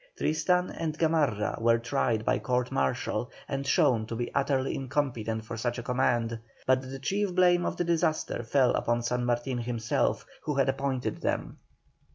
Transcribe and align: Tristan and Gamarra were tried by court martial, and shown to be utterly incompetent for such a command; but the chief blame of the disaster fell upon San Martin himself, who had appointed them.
Tristan 0.17 0.71
and 0.71 0.97
Gamarra 0.97 1.59
were 1.61 1.77
tried 1.77 2.25
by 2.25 2.39
court 2.39 2.71
martial, 2.71 3.29
and 3.47 3.67
shown 3.67 4.07
to 4.07 4.15
be 4.15 4.33
utterly 4.33 4.73
incompetent 4.73 5.45
for 5.45 5.55
such 5.57 5.77
a 5.77 5.83
command; 5.83 6.39
but 6.65 6.81
the 6.81 6.97
chief 6.97 7.35
blame 7.35 7.67
of 7.67 7.77
the 7.77 7.83
disaster 7.83 8.41
fell 8.41 8.71
upon 8.71 9.03
San 9.03 9.25
Martin 9.25 9.59
himself, 9.59 10.25
who 10.41 10.55
had 10.55 10.69
appointed 10.69 11.21
them. 11.21 11.59